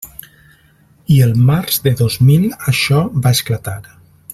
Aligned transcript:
I 1.15 1.17
el 1.25 1.35
març 1.51 1.77
de 1.89 1.95
dos 2.01 2.17
mil 2.31 2.51
això 2.75 3.07
va 3.27 3.39
esclatar. 3.41 3.81